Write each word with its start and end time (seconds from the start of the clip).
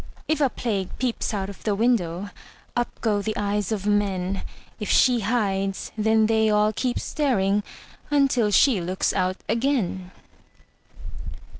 If 0.27 0.41
a 0.41 0.49
Plague 0.49 0.89
peeps 0.97 1.31
out 1.31 1.47
of 1.47 1.63
the 1.63 1.75
window, 1.75 2.31
Up 2.75 2.87
go 3.01 3.21
the 3.21 3.37
eyes 3.37 3.71
of 3.71 3.85
men; 3.85 4.41
If 4.79 4.89
she 4.89 5.19
hides, 5.19 5.91
then 5.95 6.25
they 6.25 6.49
all 6.49 6.73
keep 6.73 6.97
staring 6.99 7.61
Until 8.09 8.49
she 8.49 8.81
looks 8.81 9.13
out 9.13 9.37
again. 9.47 10.09